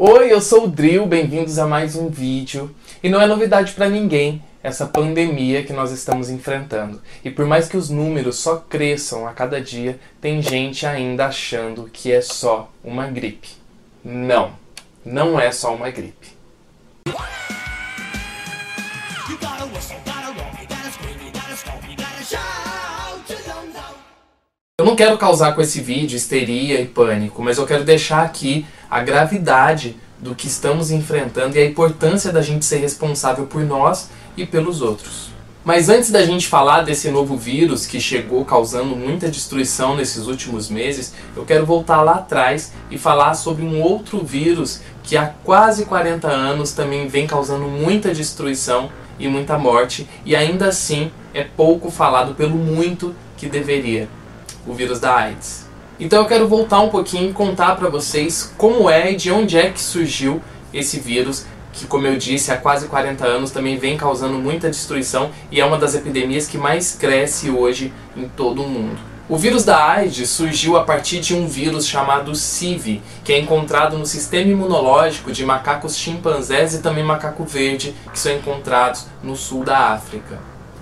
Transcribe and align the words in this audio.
Oi, 0.00 0.32
eu 0.32 0.40
sou 0.40 0.66
o 0.66 0.68
Drill, 0.68 1.04
bem-vindos 1.06 1.58
a 1.58 1.66
mais 1.66 1.96
um 1.96 2.08
vídeo. 2.08 2.72
E 3.02 3.08
não 3.08 3.20
é 3.20 3.26
novidade 3.26 3.72
para 3.72 3.88
ninguém 3.88 4.40
essa 4.62 4.86
pandemia 4.86 5.64
que 5.64 5.72
nós 5.72 5.90
estamos 5.90 6.30
enfrentando. 6.30 7.02
E 7.24 7.32
por 7.32 7.44
mais 7.46 7.68
que 7.68 7.76
os 7.76 7.90
números 7.90 8.36
só 8.36 8.58
cresçam 8.58 9.26
a 9.26 9.32
cada 9.32 9.60
dia, 9.60 9.98
tem 10.20 10.40
gente 10.40 10.86
ainda 10.86 11.26
achando 11.26 11.90
que 11.92 12.12
é 12.12 12.20
só 12.20 12.70
uma 12.84 13.08
gripe. 13.08 13.48
Não, 14.04 14.52
não 15.04 15.40
é 15.40 15.50
só 15.50 15.74
uma 15.74 15.90
gripe. 15.90 16.28
Não 24.88 24.96
quero 24.96 25.18
causar 25.18 25.54
com 25.54 25.60
esse 25.60 25.82
vídeo 25.82 26.16
histeria 26.16 26.80
e 26.80 26.86
pânico, 26.86 27.42
mas 27.42 27.58
eu 27.58 27.66
quero 27.66 27.84
deixar 27.84 28.22
aqui 28.22 28.64
a 28.90 29.00
gravidade 29.02 29.94
do 30.18 30.34
que 30.34 30.46
estamos 30.46 30.90
enfrentando 30.90 31.56
e 31.56 31.60
a 31.60 31.66
importância 31.66 32.32
da 32.32 32.40
gente 32.40 32.64
ser 32.64 32.78
responsável 32.78 33.44
por 33.44 33.62
nós 33.62 34.08
e 34.34 34.46
pelos 34.46 34.80
outros. 34.80 35.28
Mas 35.62 35.90
antes 35.90 36.10
da 36.10 36.24
gente 36.24 36.46
falar 36.46 36.84
desse 36.84 37.10
novo 37.10 37.36
vírus 37.36 37.84
que 37.84 38.00
chegou 38.00 38.46
causando 38.46 38.96
muita 38.96 39.28
destruição 39.28 39.94
nesses 39.94 40.26
últimos 40.26 40.70
meses, 40.70 41.12
eu 41.36 41.44
quero 41.44 41.66
voltar 41.66 42.00
lá 42.00 42.12
atrás 42.12 42.72
e 42.90 42.96
falar 42.96 43.34
sobre 43.34 43.66
um 43.66 43.82
outro 43.82 44.24
vírus 44.24 44.80
que 45.02 45.18
há 45.18 45.26
quase 45.44 45.84
40 45.84 46.28
anos 46.28 46.72
também 46.72 47.08
vem 47.08 47.26
causando 47.26 47.66
muita 47.66 48.14
destruição 48.14 48.88
e 49.18 49.28
muita 49.28 49.58
morte 49.58 50.08
e 50.24 50.34
ainda 50.34 50.68
assim 50.68 51.10
é 51.34 51.44
pouco 51.44 51.90
falado 51.90 52.34
pelo 52.34 52.56
muito 52.56 53.14
que 53.36 53.46
deveria. 53.50 54.08
O 54.68 54.74
vírus 54.74 55.00
da 55.00 55.16
AIDS. 55.16 55.66
Então 55.98 56.20
eu 56.20 56.26
quero 56.26 56.46
voltar 56.46 56.80
um 56.82 56.90
pouquinho 56.90 57.30
e 57.30 57.32
contar 57.32 57.74
para 57.76 57.88
vocês 57.88 58.52
como 58.58 58.90
é 58.90 59.12
e 59.12 59.16
de 59.16 59.32
onde 59.32 59.56
é 59.56 59.70
que 59.70 59.80
surgiu 59.80 60.42
esse 60.74 61.00
vírus, 61.00 61.46
que 61.72 61.86
como 61.86 62.06
eu 62.06 62.18
disse, 62.18 62.52
há 62.52 62.56
quase 62.58 62.86
40 62.86 63.26
anos 63.26 63.50
também 63.50 63.78
vem 63.78 63.96
causando 63.96 64.34
muita 64.38 64.68
destruição 64.68 65.30
e 65.50 65.58
é 65.58 65.64
uma 65.64 65.78
das 65.78 65.94
epidemias 65.94 66.46
que 66.46 66.58
mais 66.58 66.94
cresce 66.94 67.50
hoje 67.50 67.94
em 68.14 68.28
todo 68.28 68.62
o 68.62 68.68
mundo. 68.68 68.98
O 69.26 69.38
vírus 69.38 69.64
da 69.64 69.82
AIDS 69.82 70.28
surgiu 70.28 70.76
a 70.76 70.84
partir 70.84 71.20
de 71.20 71.34
um 71.34 71.46
vírus 71.46 71.86
chamado 71.86 72.34
CIV, 72.34 73.00
que 73.24 73.32
é 73.32 73.38
encontrado 73.38 73.96
no 73.96 74.04
sistema 74.04 74.50
imunológico 74.50 75.32
de 75.32 75.46
macacos 75.46 75.96
chimpanzés 75.96 76.74
e 76.74 76.82
também 76.82 77.04
macaco 77.04 77.44
verde, 77.44 77.94
que 78.12 78.18
são 78.18 78.32
encontrados 78.32 79.06
no 79.22 79.34
sul 79.34 79.64
da 79.64 79.92
África. 79.94 80.38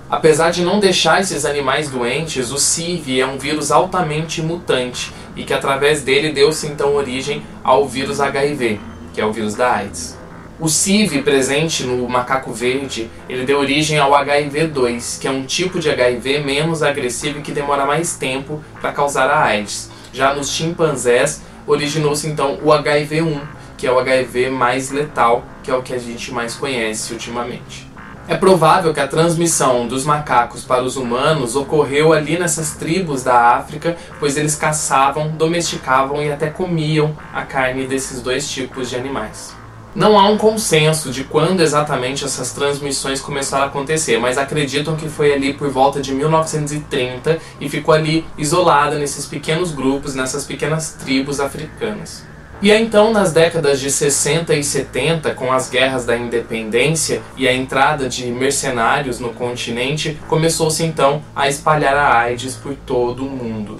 Apesar 0.08 0.50
de 0.50 0.62
não 0.62 0.78
deixar 0.78 1.20
esses 1.20 1.44
animais 1.44 1.90
doentes, 1.90 2.52
o 2.52 2.58
CIV 2.58 3.20
é 3.20 3.26
um 3.26 3.38
vírus 3.38 3.72
altamente 3.72 4.40
mutante 4.40 5.12
e 5.34 5.42
que 5.42 5.52
através 5.52 6.02
dele 6.02 6.30
deu-se 6.30 6.68
então 6.68 6.94
origem 6.94 7.42
ao 7.64 7.88
vírus 7.88 8.20
HIV, 8.20 8.78
que 9.12 9.20
é 9.20 9.26
o 9.26 9.32
vírus 9.32 9.56
da 9.56 9.72
AIDS. 9.72 10.16
O 10.60 10.68
CIV 10.68 11.22
presente 11.22 11.82
no 11.82 12.08
macaco 12.08 12.52
verde, 12.52 13.10
ele 13.28 13.44
deu 13.44 13.58
origem 13.58 13.98
ao 13.98 14.12
HIV-2, 14.12 15.20
que 15.20 15.26
é 15.26 15.30
um 15.30 15.44
tipo 15.44 15.80
de 15.80 15.90
HIV 15.90 16.38
menos 16.38 16.84
agressivo 16.84 17.40
e 17.40 17.42
que 17.42 17.50
demora 17.50 17.84
mais 17.84 18.16
tempo 18.16 18.62
para 18.80 18.92
causar 18.92 19.28
a 19.28 19.42
AIDS. 19.42 19.90
Já 20.12 20.32
nos 20.32 20.50
chimpanzés, 20.50 21.42
originou-se 21.66 22.28
então 22.28 22.60
o 22.62 22.68
HIV-1, 22.68 23.40
que 23.76 23.88
é 23.88 23.92
o 23.92 23.98
HIV 23.98 24.50
mais 24.50 24.92
letal, 24.92 25.44
que 25.64 25.70
é 25.70 25.74
o 25.74 25.82
que 25.82 25.92
a 25.92 25.98
gente 25.98 26.32
mais 26.32 26.54
conhece 26.54 27.12
ultimamente. 27.12 27.85
É 28.28 28.34
provável 28.34 28.92
que 28.92 28.98
a 28.98 29.06
transmissão 29.06 29.86
dos 29.86 30.04
macacos 30.04 30.64
para 30.64 30.82
os 30.82 30.96
humanos 30.96 31.54
ocorreu 31.54 32.12
ali 32.12 32.36
nessas 32.36 32.72
tribos 32.72 33.22
da 33.22 33.56
África, 33.56 33.96
pois 34.18 34.36
eles 34.36 34.56
caçavam, 34.56 35.28
domesticavam 35.28 36.20
e 36.20 36.32
até 36.32 36.48
comiam 36.48 37.16
a 37.32 37.42
carne 37.42 37.86
desses 37.86 38.20
dois 38.20 38.50
tipos 38.50 38.90
de 38.90 38.96
animais. 38.96 39.54
Não 39.94 40.18
há 40.18 40.28
um 40.28 40.36
consenso 40.36 41.10
de 41.12 41.22
quando 41.22 41.60
exatamente 41.60 42.24
essas 42.24 42.52
transmissões 42.52 43.20
começaram 43.20 43.64
a 43.64 43.68
acontecer, 43.68 44.18
mas 44.18 44.36
acreditam 44.36 44.96
que 44.96 45.08
foi 45.08 45.32
ali 45.32 45.54
por 45.54 45.70
volta 45.70 46.02
de 46.02 46.12
1930 46.12 47.38
e 47.60 47.68
ficou 47.68 47.94
ali 47.94 48.26
isolada 48.36 48.98
nesses 48.98 49.24
pequenos 49.24 49.70
grupos, 49.70 50.16
nessas 50.16 50.44
pequenas 50.44 50.94
tribos 50.94 51.38
africanas. 51.38 52.24
E 52.62 52.70
é 52.70 52.80
então 52.80 53.12
nas 53.12 53.32
décadas 53.32 53.78
de 53.78 53.90
60 53.90 54.54
e 54.54 54.64
70, 54.64 55.34
com 55.34 55.52
as 55.52 55.68
guerras 55.68 56.06
da 56.06 56.16
independência 56.16 57.20
e 57.36 57.46
a 57.46 57.54
entrada 57.54 58.08
de 58.08 58.26
mercenários 58.26 59.20
no 59.20 59.28
continente, 59.28 60.16
começou-se 60.26 60.82
então 60.82 61.20
a 61.34 61.48
espalhar 61.48 61.94
a 61.94 62.18
AIDS 62.18 62.54
por 62.56 62.74
todo 62.74 63.26
o 63.26 63.30
mundo. 63.30 63.78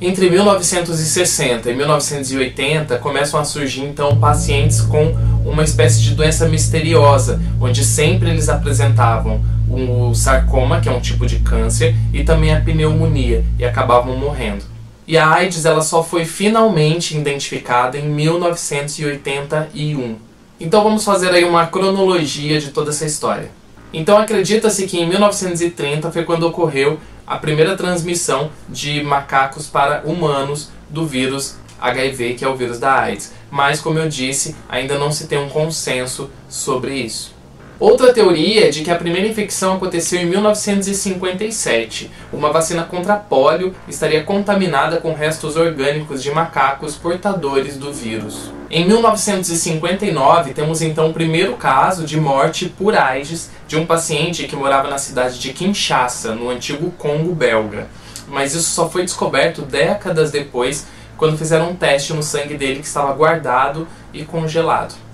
Entre 0.00 0.28
1960 0.30 1.70
e 1.70 1.74
1980 1.74 2.98
começam 2.98 3.38
a 3.38 3.44
surgir 3.44 3.82
então 3.82 4.18
pacientes 4.18 4.80
com 4.80 5.16
uma 5.44 5.62
espécie 5.62 6.00
de 6.00 6.14
doença 6.14 6.48
misteriosa, 6.48 7.40
onde 7.60 7.84
sempre 7.84 8.30
eles 8.30 8.48
apresentavam 8.48 9.40
o 9.68 10.12
sarcoma, 10.12 10.80
que 10.80 10.88
é 10.88 10.92
um 10.92 11.00
tipo 11.00 11.24
de 11.24 11.38
câncer, 11.38 11.94
e 12.12 12.24
também 12.24 12.52
a 12.52 12.60
pneumonia, 12.60 13.44
e 13.58 13.64
acabavam 13.64 14.16
morrendo. 14.16 14.64
E 15.08 15.16
a 15.16 15.26
AIDS 15.26 15.64
ela 15.64 15.80
só 15.80 16.04
foi 16.04 16.26
finalmente 16.26 17.16
identificada 17.16 17.96
em 17.96 18.06
1981. 18.06 20.16
Então 20.60 20.84
vamos 20.84 21.02
fazer 21.02 21.30
aí 21.30 21.44
uma 21.44 21.66
cronologia 21.66 22.60
de 22.60 22.72
toda 22.72 22.90
essa 22.90 23.06
história. 23.06 23.50
Então 23.90 24.18
acredita-se 24.18 24.86
que 24.86 25.00
em 25.00 25.08
1930 25.08 26.12
foi 26.12 26.26
quando 26.26 26.42
ocorreu 26.42 27.00
a 27.26 27.38
primeira 27.38 27.74
transmissão 27.74 28.50
de 28.68 29.02
macacos 29.02 29.66
para 29.66 30.02
humanos 30.04 30.68
do 30.90 31.06
vírus 31.06 31.56
HIV, 31.80 32.34
que 32.34 32.44
é 32.44 32.48
o 32.48 32.54
vírus 32.54 32.78
da 32.78 32.92
AIDS. 32.92 33.32
Mas 33.50 33.80
como 33.80 33.98
eu 33.98 34.10
disse, 34.10 34.54
ainda 34.68 34.98
não 34.98 35.10
se 35.10 35.26
tem 35.26 35.38
um 35.38 35.48
consenso 35.48 36.28
sobre 36.50 36.96
isso. 36.96 37.37
Outra 37.80 38.12
teoria 38.12 38.66
é 38.66 38.70
de 38.70 38.82
que 38.82 38.90
a 38.90 38.96
primeira 38.96 39.28
infecção 39.28 39.76
aconteceu 39.76 40.20
em 40.20 40.26
1957. 40.26 42.10
Uma 42.32 42.50
vacina 42.50 42.82
contra 42.82 43.14
pólio 43.14 43.72
estaria 43.86 44.24
contaminada 44.24 44.96
com 44.96 45.14
restos 45.14 45.54
orgânicos 45.54 46.20
de 46.20 46.28
macacos 46.32 46.96
portadores 46.96 47.76
do 47.76 47.92
vírus. 47.92 48.50
Em 48.68 48.84
1959, 48.84 50.54
temos 50.54 50.82
então 50.82 51.10
o 51.10 51.14
primeiro 51.14 51.56
caso 51.56 52.04
de 52.04 52.20
morte 52.20 52.68
por 52.68 52.96
AIDS 52.96 53.48
de 53.68 53.76
um 53.76 53.86
paciente 53.86 54.48
que 54.48 54.56
morava 54.56 54.90
na 54.90 54.98
cidade 54.98 55.38
de 55.38 55.52
Kinshasa, 55.52 56.34
no 56.34 56.50
antigo 56.50 56.90
Congo 56.98 57.32
belga. 57.32 57.86
Mas 58.26 58.56
isso 58.56 58.70
só 58.70 58.90
foi 58.90 59.04
descoberto 59.04 59.62
décadas 59.62 60.32
depois, 60.32 60.84
quando 61.16 61.38
fizeram 61.38 61.70
um 61.70 61.76
teste 61.76 62.12
no 62.12 62.24
sangue 62.24 62.56
dele 62.56 62.80
que 62.80 62.86
estava 62.86 63.12
guardado 63.12 63.86
e 64.12 64.24
congelado. 64.24 65.07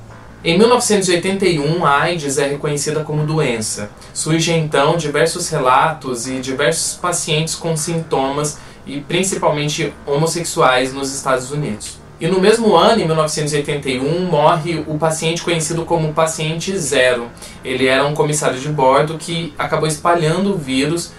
Em 0.46 0.58
1981, 0.58 1.86
a 1.86 2.02
AIDS 2.02 2.36
é 2.36 2.46
reconhecida 2.46 3.02
como 3.02 3.24
doença. 3.24 3.88
Surgem 4.12 4.62
então 4.62 4.94
diversos 4.94 5.48
relatos 5.48 6.26
e 6.26 6.38
diversos 6.38 6.98
pacientes 6.98 7.54
com 7.54 7.74
sintomas 7.74 8.58
e 8.86 9.00
principalmente 9.00 9.90
homossexuais 10.04 10.92
nos 10.92 11.14
Estados 11.14 11.50
Unidos. 11.50 11.98
E 12.20 12.28
no 12.28 12.38
mesmo 12.42 12.76
ano, 12.76 13.00
em 13.00 13.06
1981, 13.06 14.26
morre 14.26 14.84
o 14.86 14.98
paciente 14.98 15.42
conhecido 15.42 15.86
como 15.86 16.12
paciente 16.12 16.76
zero. 16.76 17.30
Ele 17.64 17.86
era 17.86 18.04
um 18.04 18.12
comissário 18.12 18.60
de 18.60 18.68
bordo 18.68 19.16
que 19.16 19.54
acabou 19.58 19.88
espalhando 19.88 20.52
o 20.52 20.58
vírus 20.58 21.10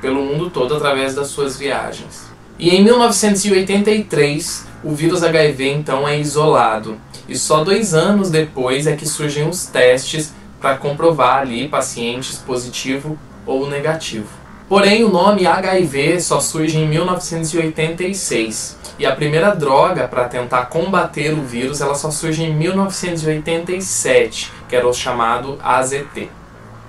pelo 0.00 0.22
mundo 0.22 0.48
todo 0.48 0.76
através 0.76 1.12
das 1.12 1.26
suas 1.26 1.58
viagens. 1.58 2.30
E 2.56 2.70
em 2.70 2.84
1983, 2.84 4.64
o 4.84 4.94
vírus 4.94 5.24
HIV 5.24 5.72
então 5.72 6.06
é 6.06 6.20
isolado. 6.20 6.96
E 7.30 7.38
só 7.38 7.62
dois 7.62 7.94
anos 7.94 8.28
depois 8.28 8.88
é 8.88 8.96
que 8.96 9.06
surgem 9.06 9.48
os 9.48 9.64
testes 9.66 10.32
para 10.60 10.76
comprovar 10.76 11.38
ali 11.38 11.68
pacientes 11.68 12.36
positivo 12.38 13.16
ou 13.46 13.70
negativo. 13.70 14.26
Porém, 14.68 15.04
o 15.04 15.08
nome 15.08 15.46
HIV 15.46 16.20
só 16.20 16.40
surge 16.40 16.76
em 16.76 16.88
1986 16.88 18.76
e 18.98 19.06
a 19.06 19.14
primeira 19.14 19.54
droga 19.54 20.08
para 20.08 20.28
tentar 20.28 20.66
combater 20.66 21.32
o 21.32 21.42
vírus 21.42 21.80
ela 21.80 21.94
só 21.94 22.10
surge 22.10 22.42
em 22.42 22.52
1987, 22.52 24.50
que 24.68 24.74
era 24.74 24.88
o 24.88 24.92
chamado 24.92 25.56
AZT. 25.62 26.28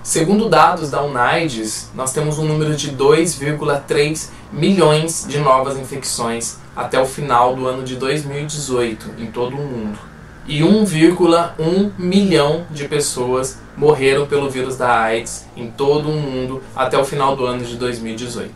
Segundo 0.02 0.48
dados 0.48 0.90
da 0.90 1.00
UNAIDS, 1.04 1.92
nós 1.94 2.12
temos 2.12 2.36
um 2.40 2.44
número 2.44 2.74
de 2.74 2.90
2,3 2.90 4.30
milhões 4.52 5.24
de 5.28 5.38
novas 5.38 5.78
infecções 5.78 6.56
até 6.74 7.00
o 7.00 7.06
final 7.06 7.54
do 7.54 7.68
ano 7.68 7.84
de 7.84 7.94
2018 7.94 9.12
em 9.18 9.26
todo 9.26 9.54
o 9.54 9.60
mundo 9.60 10.11
e 10.46 10.60
1,1 10.60 11.92
milhão 11.98 12.64
de 12.70 12.88
pessoas 12.88 13.58
morreram 13.76 14.26
pelo 14.26 14.50
vírus 14.50 14.76
da 14.76 15.00
AIDS 15.00 15.46
em 15.56 15.70
todo 15.70 16.08
o 16.08 16.12
mundo 16.12 16.62
até 16.74 16.98
o 16.98 17.04
final 17.04 17.36
do 17.36 17.46
ano 17.46 17.64
de 17.64 17.76
2018. 17.76 18.52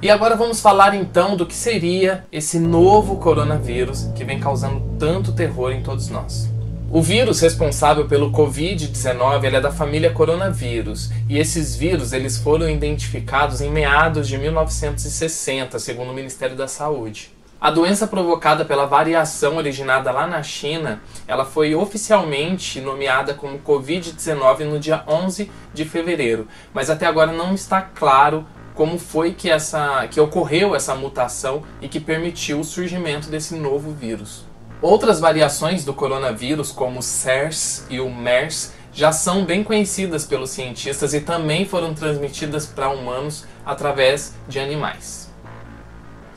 E 0.00 0.10
agora 0.10 0.36
vamos 0.36 0.60
falar 0.60 0.94
então 0.94 1.36
do 1.36 1.44
que 1.44 1.54
seria 1.54 2.24
esse 2.30 2.60
novo 2.60 3.16
coronavírus 3.16 4.08
que 4.14 4.24
vem 4.24 4.38
causando 4.38 4.80
tanto 4.98 5.32
terror 5.32 5.72
em 5.72 5.82
todos 5.82 6.08
nós. 6.08 6.48
O 6.90 7.02
vírus 7.02 7.40
responsável 7.40 8.06
pelo 8.06 8.32
Covid-19 8.32 9.44
é 9.44 9.60
da 9.60 9.70
família 9.70 10.10
coronavírus, 10.10 11.10
e 11.28 11.36
esses 11.36 11.76
vírus 11.76 12.14
eles 12.14 12.38
foram 12.38 12.70
identificados 12.70 13.60
em 13.60 13.70
meados 13.70 14.26
de 14.26 14.38
1960, 14.38 15.78
segundo 15.78 16.12
o 16.12 16.14
Ministério 16.14 16.56
da 16.56 16.66
Saúde. 16.66 17.30
A 17.60 17.72
doença 17.72 18.06
provocada 18.06 18.64
pela 18.64 18.86
variação 18.86 19.56
originada 19.56 20.12
lá 20.12 20.28
na 20.28 20.44
China, 20.44 21.02
ela 21.26 21.44
foi 21.44 21.74
oficialmente 21.74 22.80
nomeada 22.80 23.34
como 23.34 23.58
Covid-19 23.58 24.60
no 24.60 24.78
dia 24.78 25.02
11 25.08 25.50
de 25.74 25.84
fevereiro, 25.84 26.46
mas 26.72 26.88
até 26.88 27.04
agora 27.04 27.32
não 27.32 27.52
está 27.52 27.82
claro 27.82 28.46
como 28.76 28.96
foi 28.96 29.32
que, 29.32 29.50
essa, 29.50 30.06
que 30.06 30.20
ocorreu 30.20 30.72
essa 30.76 30.94
mutação 30.94 31.64
e 31.82 31.88
que 31.88 31.98
permitiu 31.98 32.60
o 32.60 32.64
surgimento 32.64 33.28
desse 33.28 33.56
novo 33.56 33.90
vírus. 33.90 34.44
Outras 34.80 35.18
variações 35.18 35.84
do 35.84 35.92
coronavírus, 35.92 36.70
como 36.70 37.00
o 37.00 37.02
SARS 37.02 37.84
e 37.90 37.98
o 37.98 38.08
MERS, 38.08 38.72
já 38.92 39.10
são 39.10 39.44
bem 39.44 39.64
conhecidas 39.64 40.24
pelos 40.24 40.50
cientistas 40.50 41.12
e 41.12 41.20
também 41.20 41.66
foram 41.66 41.92
transmitidas 41.92 42.66
para 42.66 42.88
humanos 42.88 43.44
através 43.66 44.32
de 44.46 44.60
animais. 44.60 45.28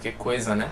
Que 0.01 0.11
coisa, 0.11 0.55
né? 0.55 0.67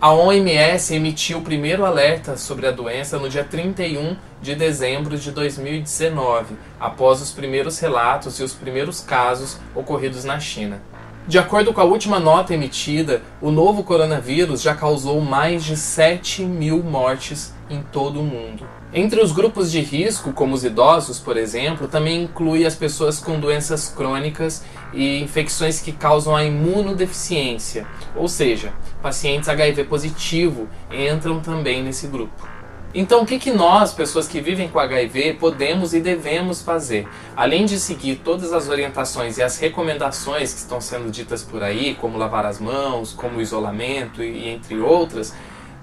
A 0.00 0.12
OMS 0.12 0.94
emitiu 0.94 1.38
o 1.38 1.42
primeiro 1.42 1.84
alerta 1.84 2.36
sobre 2.36 2.66
a 2.66 2.70
doença 2.70 3.18
no 3.18 3.28
dia 3.28 3.44
31 3.44 4.16
de 4.42 4.54
dezembro 4.54 5.16
de 5.16 5.30
2019, 5.30 6.56
após 6.78 7.22
os 7.22 7.30
primeiros 7.30 7.78
relatos 7.78 8.38
e 8.38 8.42
os 8.42 8.52
primeiros 8.52 9.00
casos 9.00 9.58
ocorridos 9.74 10.24
na 10.24 10.38
China. 10.38 10.82
De 11.26 11.38
acordo 11.38 11.72
com 11.72 11.80
a 11.80 11.84
última 11.84 12.20
nota 12.20 12.52
emitida, 12.52 13.22
o 13.40 13.50
novo 13.50 13.82
coronavírus 13.82 14.60
já 14.60 14.74
causou 14.74 15.22
mais 15.22 15.64
de 15.64 15.74
7 15.74 16.42
mil 16.42 16.82
mortes 16.82 17.54
em 17.70 17.80
todo 17.80 18.20
o 18.20 18.24
mundo. 18.24 18.68
Entre 18.92 19.20
os 19.22 19.32
grupos 19.32 19.72
de 19.72 19.80
risco, 19.80 20.34
como 20.34 20.54
os 20.54 20.64
idosos, 20.64 21.18
por 21.18 21.38
exemplo, 21.38 21.88
também 21.88 22.24
inclui 22.24 22.66
as 22.66 22.74
pessoas 22.74 23.20
com 23.20 23.40
doenças 23.40 23.88
crônicas 23.88 24.62
e 24.94 25.20
infecções 25.22 25.80
que 25.80 25.92
causam 25.92 26.34
a 26.34 26.44
imunodeficiência, 26.44 27.86
ou 28.14 28.28
seja, 28.28 28.72
pacientes 29.02 29.48
HIV 29.48 29.84
positivo 29.84 30.68
entram 30.90 31.40
também 31.40 31.82
nesse 31.82 32.06
grupo. 32.06 32.54
Então, 32.96 33.22
o 33.22 33.26
que, 33.26 33.40
que 33.40 33.50
nós, 33.50 33.92
pessoas 33.92 34.28
que 34.28 34.40
vivem 34.40 34.68
com 34.68 34.78
HIV, 34.78 35.34
podemos 35.34 35.92
e 35.94 36.00
devemos 36.00 36.62
fazer? 36.62 37.08
Além 37.34 37.66
de 37.66 37.76
seguir 37.80 38.20
todas 38.24 38.52
as 38.52 38.68
orientações 38.68 39.36
e 39.36 39.42
as 39.42 39.58
recomendações 39.58 40.52
que 40.52 40.60
estão 40.60 40.80
sendo 40.80 41.10
ditas 41.10 41.42
por 41.42 41.60
aí, 41.60 41.96
como 41.96 42.16
lavar 42.16 42.46
as 42.46 42.60
mãos, 42.60 43.12
como 43.12 43.40
isolamento 43.40 44.22
e 44.22 44.48
entre 44.48 44.78
outras, 44.78 45.34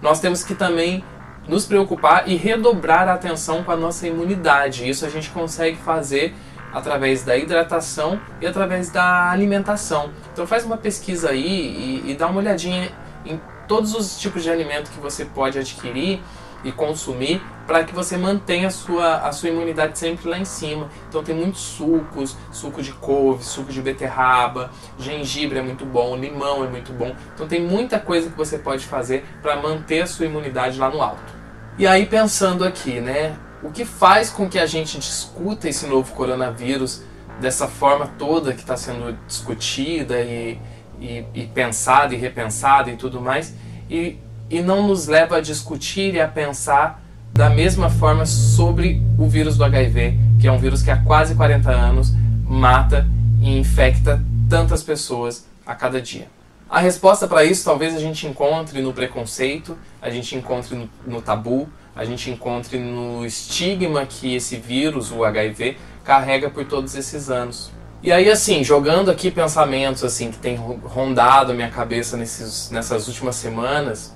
nós 0.02 0.22
temos 0.22 0.42
que 0.42 0.56
também 0.56 1.04
nos 1.50 1.66
preocupar 1.66 2.30
e 2.30 2.38
redobrar 2.38 3.10
a 3.10 3.14
atenção 3.14 3.62
com 3.62 3.72
a 3.72 3.76
nossa 3.76 4.08
imunidade. 4.08 4.88
Isso 4.88 5.06
a 5.06 5.10
gente 5.10 5.30
consegue 5.32 5.76
fazer 5.76 6.34
através 6.74 7.24
da 7.24 7.38
hidratação 7.38 8.20
e 8.40 8.48
através 8.48 8.90
da 8.90 9.30
alimentação. 9.30 10.12
Então 10.32 10.48
faz 10.48 10.66
uma 10.66 10.78
pesquisa 10.78 11.30
aí 11.30 12.02
e, 12.06 12.12
e 12.12 12.16
dá 12.16 12.28
uma 12.28 12.40
olhadinha 12.40 12.92
em 13.26 13.40
todos 13.68 13.94
os 13.94 14.20
tipos 14.20 14.44
de 14.44 14.50
alimento 14.50 14.92
que 14.92 15.00
você 15.00 15.26
pode 15.26 15.58
adquirir 15.58 16.22
e 16.64 16.72
consumir 16.72 17.42
para 17.66 17.84
que 17.84 17.94
você 17.94 18.18
mantenha 18.18 18.68
a 18.68 18.72
sua, 18.72 19.16
a 19.18 19.32
sua 19.32 19.50
imunidade 19.50 19.98
sempre 19.98 20.30
lá 20.30 20.38
em 20.38 20.46
cima. 20.46 20.90
Então 21.10 21.24
tem 21.24 21.36
muitos 21.36 21.62
sucos, 21.62 22.38
suco 22.52 22.82
de 22.82 22.92
couve, 22.94 23.44
suco 23.44 23.72
de 23.72 23.82
beterraba, 23.82 24.70
gengibre 25.00 25.60
é 25.60 25.62
muito 25.62 25.86
bom, 25.86 26.16
limão 26.16 26.64
é 26.64 26.68
muito 26.68 26.92
bom. 26.94 27.16
Então 27.34 27.48
tem 27.48 27.62
muita 27.62 28.00
coisa 28.00 28.30
que 28.30 28.38
você 28.38 28.58
pode 28.58 28.86
fazer 28.86 29.26
para 29.42 29.56
manter 29.56 30.02
a 30.02 30.08
sua 30.08 30.26
imunidade 30.26 30.78
lá 30.78 30.90
no 30.90 31.02
alto. 31.02 31.34
E 31.78 31.88
aí 31.88 32.06
pensando 32.06 32.64
aqui, 32.64 33.00
né, 33.00 33.36
o 33.64 33.72
que 33.72 33.86
faz 33.86 34.30
com 34.30 34.50
que 34.50 34.60
a 34.60 34.66
gente 34.66 34.98
discuta 34.98 35.70
esse 35.70 35.86
novo 35.88 36.14
coronavírus 36.14 37.02
dessa 37.40 37.68
forma 37.68 38.08
toda 38.20 38.54
que 38.54 38.62
está 38.62 38.78
sendo 38.78 39.18
discutida 39.28 40.20
e, 40.20 40.60
e, 41.00 41.26
e 41.34 41.48
pensada 41.48 42.14
e 42.14 42.18
repensada 42.18 42.92
e 42.92 42.96
tudo 42.96 43.20
mais, 43.20 43.54
e 43.90 44.20
e 44.52 44.62
não 44.62 44.86
nos 44.86 45.08
leva 45.08 45.38
a 45.38 45.42
discutir 45.42 46.14
e 46.14 46.20
a 46.20 46.28
pensar 46.28 47.02
da 47.34 47.50
mesma 47.50 47.90
forma 47.90 48.26
sobre 48.26 49.02
o 49.18 49.26
vírus 49.26 49.56
do 49.56 49.64
HIV, 49.64 50.20
que 50.40 50.46
é 50.46 50.52
um 50.52 50.60
vírus 50.60 50.84
que 50.84 50.92
há 50.92 50.98
quase 50.98 51.34
40 51.34 51.72
anos 51.72 52.14
mata 52.44 53.08
e 53.40 53.58
infecta 53.58 54.22
tantas 54.50 54.84
pessoas 54.84 55.48
a 55.66 55.74
cada 55.74 56.02
dia. 56.02 56.28
A 56.70 56.82
resposta 56.82 57.28
para 57.30 57.46
isso 57.46 57.64
talvez 57.64 57.96
a 57.96 58.00
gente 58.00 58.28
encontre 58.28 58.82
no 58.82 58.92
preconceito, 58.92 59.78
a 60.02 60.10
gente 60.10 60.36
encontre 60.36 60.76
no, 60.76 60.90
no, 61.08 61.22
tabu, 61.22 61.70
a 62.02 62.06
gente 62.06 62.32
encontre 62.32 62.80
no 62.80 63.24
estigma 63.24 64.08
que 64.08 64.36
esse 64.36 64.58
vírus, 64.58 65.12
o 65.12 65.24
HIV, 65.24 65.78
carrega 66.04 66.50
por 66.50 66.66
todos 66.66 66.96
esses 66.96 67.30
anos. 67.30 67.72
E 68.02 68.12
aí, 68.12 68.28
assim, 68.28 68.64
jogando 68.64 69.12
aqui 69.12 69.30
pensamentos 69.30 70.04
assim 70.04 70.32
que 70.32 70.40
tem 70.40 70.56
rondado 70.56 71.52
a 71.52 71.54
minha 71.56 71.70
cabeça 71.70 72.18
nesses, 72.18 72.72
nessas 72.72 73.08
últimas 73.08 73.36
semanas, 73.36 74.16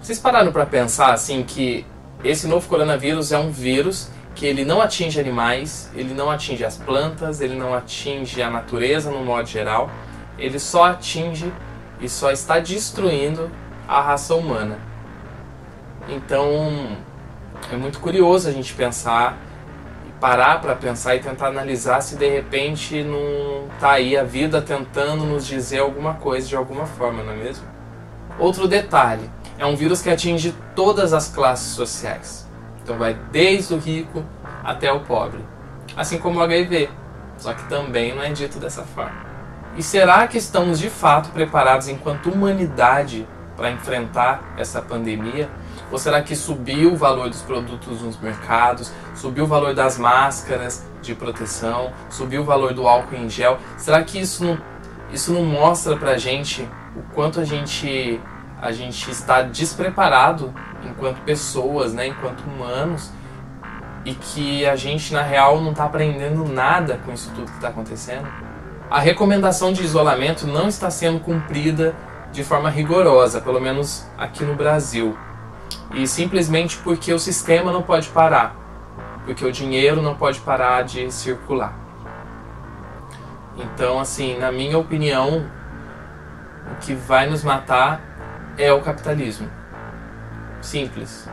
vocês 0.00 0.18
pararam 0.18 0.50
para 0.50 0.64
pensar 0.64 1.12
assim 1.12 1.42
que 1.42 1.84
esse 2.24 2.46
novo 2.46 2.66
coronavírus 2.66 3.32
é 3.32 3.38
um 3.38 3.50
vírus 3.50 4.08
que 4.34 4.46
ele 4.46 4.64
não 4.64 4.80
atinge 4.80 5.20
animais, 5.20 5.90
ele 5.94 6.14
não 6.14 6.30
atinge 6.30 6.64
as 6.64 6.78
plantas, 6.78 7.42
ele 7.42 7.54
não 7.54 7.74
atinge 7.74 8.40
a 8.40 8.50
natureza 8.50 9.10
no 9.10 9.22
modo 9.22 9.46
geral, 9.46 9.90
ele 10.38 10.58
só 10.58 10.84
atinge 10.84 11.52
e 12.00 12.08
só 12.08 12.30
está 12.30 12.58
destruindo 12.58 13.50
a 13.86 14.00
raça 14.00 14.34
humana. 14.34 14.87
Então 16.08 16.96
é 17.70 17.76
muito 17.76 18.00
curioso 18.00 18.48
a 18.48 18.52
gente 18.52 18.72
pensar 18.72 19.36
e 20.08 20.12
parar 20.20 20.60
para 20.60 20.74
pensar 20.74 21.14
e 21.14 21.20
tentar 21.20 21.48
analisar 21.48 22.00
se 22.00 22.16
de 22.16 22.28
repente 22.28 23.02
não 23.02 23.68
tá 23.78 23.92
aí 23.92 24.16
a 24.16 24.24
vida 24.24 24.62
tentando 24.62 25.24
nos 25.24 25.46
dizer 25.46 25.80
alguma 25.80 26.14
coisa 26.14 26.48
de 26.48 26.56
alguma 26.56 26.86
forma, 26.86 27.22
não 27.22 27.32
é 27.32 27.36
mesmo? 27.36 27.66
Outro 28.38 28.66
detalhe, 28.66 29.28
é 29.58 29.66
um 29.66 29.76
vírus 29.76 30.00
que 30.00 30.08
atinge 30.08 30.54
todas 30.74 31.12
as 31.12 31.28
classes 31.28 31.72
sociais. 31.72 32.48
Então 32.82 32.96
vai 32.96 33.14
desde 33.30 33.74
o 33.74 33.78
rico 33.78 34.24
até 34.64 34.90
o 34.90 35.00
pobre. 35.00 35.44
Assim 35.96 36.18
como 36.18 36.38
o 36.38 36.42
HIV, 36.42 36.88
só 37.36 37.52
que 37.52 37.68
também 37.68 38.14
não 38.14 38.22
é 38.22 38.30
dito 38.30 38.58
dessa 38.58 38.82
forma. 38.82 39.26
E 39.76 39.82
será 39.82 40.26
que 40.26 40.38
estamos 40.38 40.78
de 40.78 40.88
fato 40.88 41.30
preparados 41.30 41.88
enquanto 41.88 42.30
humanidade 42.30 43.26
para 43.56 43.70
enfrentar 43.70 44.54
essa 44.56 44.80
pandemia? 44.80 45.50
Ou 45.90 45.98
será 45.98 46.22
que 46.22 46.36
subiu 46.36 46.92
o 46.92 46.96
valor 46.96 47.30
dos 47.30 47.42
produtos 47.42 48.02
nos 48.02 48.18
mercados, 48.20 48.92
subiu 49.14 49.44
o 49.44 49.46
valor 49.46 49.74
das 49.74 49.98
máscaras 49.98 50.84
de 51.00 51.14
proteção, 51.14 51.92
subiu 52.10 52.42
o 52.42 52.44
valor 52.44 52.74
do 52.74 52.86
álcool 52.86 53.16
em 53.16 53.28
gel? 53.30 53.58
Será 53.76 54.02
que 54.02 54.18
isso 54.18 54.44
não, 54.44 54.58
isso 55.12 55.32
não 55.32 55.44
mostra 55.44 55.96
para 55.96 56.12
a 56.12 56.18
gente 56.18 56.68
o 56.94 57.02
quanto 57.14 57.40
a 57.40 57.44
gente 57.44 58.20
a 58.60 58.72
gente 58.72 59.08
está 59.08 59.42
despreparado 59.42 60.52
enquanto 60.82 61.22
pessoas, 61.22 61.92
né, 61.92 62.08
enquanto 62.08 62.40
humanos, 62.40 63.12
e 64.04 64.14
que 64.14 64.66
a 64.66 64.74
gente 64.74 65.12
na 65.12 65.22
real 65.22 65.60
não 65.60 65.70
está 65.70 65.84
aprendendo 65.84 66.44
nada 66.44 66.98
com 67.04 67.12
isso 67.12 67.30
tudo 67.34 67.46
que 67.46 67.56
está 67.56 67.68
acontecendo. 67.68 68.26
A 68.90 68.98
recomendação 68.98 69.72
de 69.72 69.84
isolamento 69.84 70.46
não 70.46 70.66
está 70.66 70.90
sendo 70.90 71.20
cumprida 71.20 71.94
de 72.32 72.42
forma 72.42 72.70
rigorosa, 72.70 73.40
pelo 73.40 73.60
menos 73.60 74.06
aqui 74.16 74.44
no 74.44 74.54
Brasil. 74.54 75.16
E 75.94 76.06
simplesmente 76.06 76.76
porque 76.78 77.12
o 77.12 77.18
sistema 77.18 77.72
não 77.72 77.82
pode 77.82 78.08
parar, 78.08 78.54
porque 79.24 79.44
o 79.44 79.52
dinheiro 79.52 80.02
não 80.02 80.14
pode 80.14 80.40
parar 80.40 80.82
de 80.82 81.10
circular. 81.10 81.74
Então, 83.56 83.98
assim, 83.98 84.38
na 84.38 84.52
minha 84.52 84.78
opinião, 84.78 85.44
o 86.70 86.76
que 86.80 86.94
vai 86.94 87.28
nos 87.28 87.42
matar 87.42 88.54
é 88.56 88.72
o 88.72 88.80
capitalismo. 88.80 89.48
Simples. 90.60 91.28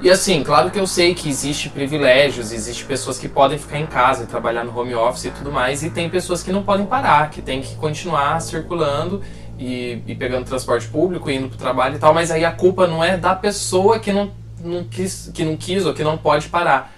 E 0.00 0.10
assim, 0.10 0.42
claro 0.42 0.68
que 0.68 0.80
eu 0.80 0.86
sei 0.86 1.14
que 1.14 1.28
existe 1.28 1.68
privilégios, 1.68 2.50
existe 2.50 2.84
pessoas 2.84 3.18
que 3.18 3.28
podem 3.28 3.56
ficar 3.56 3.78
em 3.78 3.86
casa 3.86 4.24
e 4.24 4.26
trabalhar 4.26 4.64
no 4.64 4.76
home 4.76 4.94
office 4.96 5.26
e 5.26 5.30
tudo 5.30 5.52
mais, 5.52 5.84
e 5.84 5.90
tem 5.90 6.10
pessoas 6.10 6.42
que 6.42 6.50
não 6.50 6.64
podem 6.64 6.84
parar, 6.86 7.30
que 7.30 7.40
tem 7.40 7.62
que 7.62 7.76
continuar 7.76 8.40
circulando 8.40 9.22
e, 9.62 10.02
e 10.06 10.14
pegando 10.14 10.44
transporte 10.44 10.88
público, 10.88 11.30
indo 11.30 11.48
para 11.48 11.54
o 11.54 11.58
trabalho 11.58 11.96
e 11.96 11.98
tal, 11.98 12.12
mas 12.12 12.30
aí 12.30 12.44
a 12.44 12.52
culpa 12.52 12.86
não 12.86 13.02
é 13.02 13.16
da 13.16 13.34
pessoa 13.34 14.00
que 14.00 14.12
não, 14.12 14.32
não 14.60 14.84
quis, 14.84 15.30
que 15.32 15.44
não 15.44 15.56
quis 15.56 15.86
ou 15.86 15.94
que 15.94 16.02
não 16.02 16.18
pode 16.18 16.48
parar. 16.48 16.92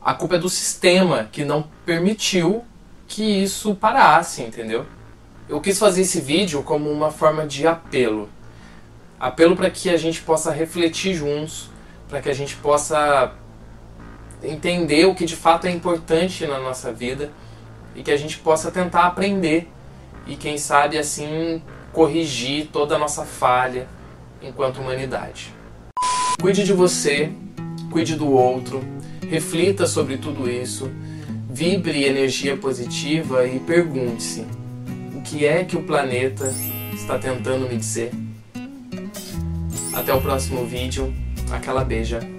A 0.00 0.14
culpa 0.14 0.36
é 0.36 0.38
do 0.38 0.48
sistema 0.48 1.28
que 1.32 1.44
não 1.44 1.64
permitiu 1.84 2.64
que 3.08 3.42
isso 3.42 3.74
parasse, 3.74 4.42
entendeu? 4.42 4.86
Eu 5.48 5.60
quis 5.60 5.78
fazer 5.78 6.02
esse 6.02 6.20
vídeo 6.20 6.62
como 6.62 6.90
uma 6.90 7.10
forma 7.10 7.46
de 7.46 7.66
apelo 7.66 8.28
apelo 9.18 9.56
para 9.56 9.70
que 9.70 9.88
a 9.88 9.96
gente 9.96 10.20
possa 10.20 10.50
refletir 10.52 11.14
juntos, 11.14 11.70
para 12.08 12.20
que 12.20 12.28
a 12.28 12.34
gente 12.34 12.56
possa 12.56 13.32
entender 14.42 15.06
o 15.06 15.14
que 15.14 15.24
de 15.24 15.34
fato 15.34 15.66
é 15.66 15.70
importante 15.70 16.46
na 16.46 16.58
nossa 16.58 16.92
vida 16.92 17.30
e 17.94 18.02
que 18.02 18.10
a 18.10 18.16
gente 18.16 18.38
possa 18.38 18.70
tentar 18.70 19.06
aprender 19.06 19.70
e 20.26 20.36
quem 20.36 20.58
sabe 20.58 20.98
assim 20.98 21.62
corrigir 21.94 22.68
toda 22.72 22.96
a 22.96 22.98
nossa 22.98 23.24
falha 23.24 23.86
enquanto 24.42 24.80
humanidade. 24.80 25.54
Cuide 26.42 26.64
de 26.64 26.72
você, 26.72 27.32
cuide 27.90 28.16
do 28.16 28.30
outro, 28.30 28.82
reflita 29.30 29.86
sobre 29.86 30.18
tudo 30.18 30.50
isso, 30.50 30.90
vibre 31.48 32.04
energia 32.04 32.56
positiva 32.56 33.46
e 33.46 33.60
pergunte-se: 33.60 34.44
o 35.14 35.22
que 35.22 35.46
é 35.46 35.64
que 35.64 35.76
o 35.76 35.82
planeta 35.84 36.52
está 36.92 37.16
tentando 37.18 37.68
me 37.68 37.76
dizer? 37.76 38.10
Até 39.94 40.12
o 40.12 40.20
próximo 40.20 40.66
vídeo. 40.66 41.14
Aquela 41.52 41.84
beija. 41.84 42.33